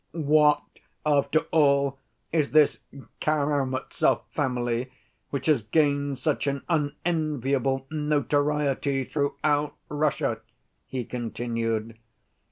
"What, 0.13 0.63
after 1.05 1.41
all, 1.51 1.99
is 2.31 2.49
this 2.49 2.81
Karamazov 3.19 4.23
family, 4.31 4.91
which 5.29 5.45
has 5.45 5.61
gained 5.61 6.17
such 6.17 6.47
an 6.47 6.63
unenviable 6.67 7.85
notoriety 7.91 9.03
throughout 9.03 9.75
Russia?" 9.89 10.39
he 10.87 11.05
continued. 11.05 11.99